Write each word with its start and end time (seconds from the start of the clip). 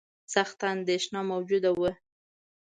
سخته 0.33 0.65
اندېښنه 0.75 1.19
موجوده 1.31 1.71
وه. 1.79 1.91